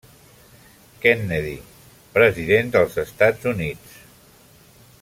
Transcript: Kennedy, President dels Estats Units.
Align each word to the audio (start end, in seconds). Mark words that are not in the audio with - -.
Kennedy, 1.03 1.53
President 2.15 2.73
dels 2.77 2.97
Estats 3.05 3.51
Units. 3.53 4.01